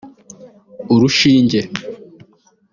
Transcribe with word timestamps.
urushinge 0.93 1.59